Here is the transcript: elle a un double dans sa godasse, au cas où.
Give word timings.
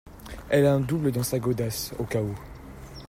elle 0.49 0.65
a 0.65 0.73
un 0.73 0.79
double 0.79 1.11
dans 1.11 1.21
sa 1.21 1.37
godasse, 1.37 1.91
au 1.99 2.05
cas 2.05 2.23
où. 2.23 2.33